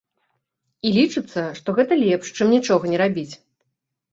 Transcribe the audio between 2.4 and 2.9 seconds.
чым нічога